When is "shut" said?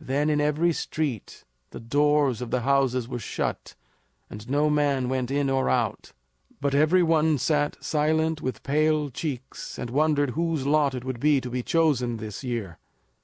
3.18-3.74